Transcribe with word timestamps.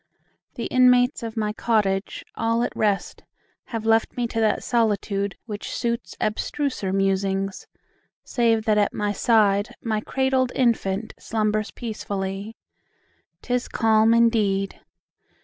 The 0.55 0.65
inmates 0.65 1.21
of 1.21 1.37
my 1.37 1.53
cottage, 1.53 2.25
all 2.33 2.63
at 2.63 2.75
rest, 2.75 3.21
Have 3.65 3.85
left 3.85 4.17
me 4.17 4.25
to 4.29 4.39
that 4.39 4.63
solitude, 4.63 5.35
which 5.45 5.69
suits 5.69 6.15
Abstruser 6.19 6.91
musings: 6.91 7.67
save 8.23 8.65
that 8.65 8.79
at 8.79 8.95
my 8.95 9.11
side 9.13 9.75
My 9.79 10.01
cradled 10.01 10.51
infant 10.55 11.13
slumbers 11.19 11.69
peacefully. 11.69 12.55
'Tis 13.43 13.67
calm 13.67 14.15
indeed! 14.15 14.81